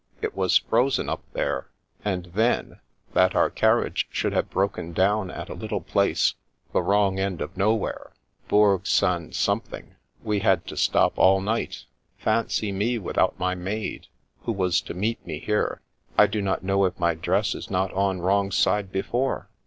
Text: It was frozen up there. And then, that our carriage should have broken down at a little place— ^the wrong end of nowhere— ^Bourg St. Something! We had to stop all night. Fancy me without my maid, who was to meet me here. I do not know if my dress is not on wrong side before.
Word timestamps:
It 0.19 0.35
was 0.35 0.57
frozen 0.57 1.09
up 1.09 1.21
there. 1.33 1.69
And 2.03 2.25
then, 2.33 2.79
that 3.13 3.35
our 3.35 3.51
carriage 3.51 4.07
should 4.09 4.33
have 4.33 4.49
broken 4.49 4.93
down 4.93 5.29
at 5.29 5.47
a 5.47 5.53
little 5.53 5.79
place— 5.81 6.33
^the 6.73 6.83
wrong 6.83 7.19
end 7.19 7.39
of 7.39 7.55
nowhere— 7.55 8.11
^Bourg 8.49 8.87
St. 8.87 9.35
Something! 9.35 9.93
We 10.23 10.39
had 10.39 10.65
to 10.65 10.75
stop 10.75 11.19
all 11.19 11.39
night. 11.39 11.85
Fancy 12.17 12.71
me 12.71 12.97
without 12.97 13.37
my 13.37 13.53
maid, 13.53 14.07
who 14.39 14.53
was 14.53 14.81
to 14.81 14.95
meet 14.95 15.23
me 15.23 15.37
here. 15.37 15.81
I 16.17 16.25
do 16.25 16.41
not 16.41 16.63
know 16.63 16.85
if 16.85 16.99
my 16.99 17.13
dress 17.13 17.53
is 17.53 17.69
not 17.69 17.93
on 17.93 18.21
wrong 18.21 18.49
side 18.51 18.91
before. 18.91 19.51